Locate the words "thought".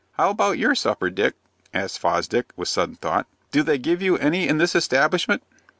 2.95-3.27